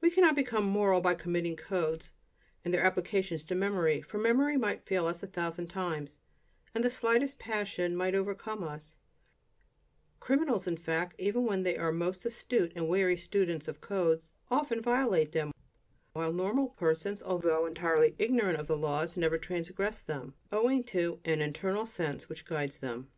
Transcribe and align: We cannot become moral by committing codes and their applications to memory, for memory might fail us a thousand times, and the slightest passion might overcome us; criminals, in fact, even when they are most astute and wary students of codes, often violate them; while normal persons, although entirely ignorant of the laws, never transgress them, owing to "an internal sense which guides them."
We 0.00 0.08
cannot 0.08 0.36
become 0.36 0.62
moral 0.66 1.00
by 1.00 1.16
committing 1.16 1.56
codes 1.56 2.12
and 2.64 2.72
their 2.72 2.84
applications 2.84 3.42
to 3.42 3.56
memory, 3.56 4.02
for 4.02 4.18
memory 4.18 4.56
might 4.56 4.86
fail 4.86 5.08
us 5.08 5.24
a 5.24 5.26
thousand 5.26 5.66
times, 5.66 6.20
and 6.76 6.84
the 6.84 6.90
slightest 6.92 7.40
passion 7.40 7.96
might 7.96 8.14
overcome 8.14 8.62
us; 8.62 8.94
criminals, 10.20 10.68
in 10.68 10.76
fact, 10.76 11.16
even 11.18 11.42
when 11.44 11.64
they 11.64 11.76
are 11.76 11.90
most 11.90 12.24
astute 12.24 12.70
and 12.76 12.86
wary 12.88 13.16
students 13.16 13.66
of 13.66 13.80
codes, 13.80 14.30
often 14.48 14.80
violate 14.80 15.32
them; 15.32 15.50
while 16.12 16.32
normal 16.32 16.68
persons, 16.68 17.20
although 17.20 17.66
entirely 17.66 18.14
ignorant 18.16 18.60
of 18.60 18.68
the 18.68 18.78
laws, 18.78 19.16
never 19.16 19.38
transgress 19.38 20.04
them, 20.04 20.34
owing 20.52 20.84
to 20.84 21.18
"an 21.24 21.42
internal 21.42 21.84
sense 21.84 22.28
which 22.28 22.44
guides 22.44 22.78
them." 22.78 23.10